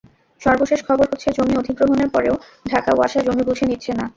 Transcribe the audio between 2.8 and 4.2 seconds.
ওয়াসা জমি বুঝে নিচ্ছে না।